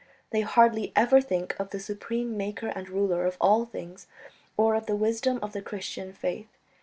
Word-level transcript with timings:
They 0.31 0.41
hardly 0.41 0.91
ever 0.95 1.21
think 1.21 1.55
of 1.59 1.69
the 1.69 1.79
supreme 1.79 2.35
Maker 2.35 2.69
and 2.69 2.89
Ruler 2.89 3.23
of 3.27 3.37
all 3.39 3.65
things, 3.67 4.07
or 4.57 4.73
of 4.73 4.87
the 4.87 4.95
wisdom 4.95 5.37
of 5.43 5.53
the 5.53 5.61
Christian 5.61 6.11
faith 6.11 6.49